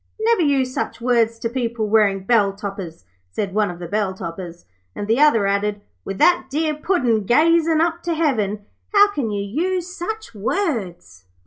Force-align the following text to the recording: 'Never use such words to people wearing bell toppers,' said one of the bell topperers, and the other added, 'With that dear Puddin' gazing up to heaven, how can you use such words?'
'Never 0.19 0.41
use 0.41 0.73
such 0.73 0.99
words 0.99 1.37
to 1.37 1.47
people 1.47 1.87
wearing 1.87 2.23
bell 2.23 2.53
toppers,' 2.53 3.05
said 3.29 3.53
one 3.53 3.69
of 3.69 3.77
the 3.77 3.87
bell 3.87 4.15
topperers, 4.15 4.65
and 4.95 5.07
the 5.07 5.19
other 5.19 5.45
added, 5.45 5.79
'With 6.03 6.17
that 6.17 6.47
dear 6.49 6.73
Puddin' 6.73 7.25
gazing 7.25 7.81
up 7.81 8.01
to 8.05 8.15
heaven, 8.15 8.65
how 8.95 9.11
can 9.11 9.29
you 9.29 9.43
use 9.43 9.95
such 9.95 10.33
words?' 10.33 11.25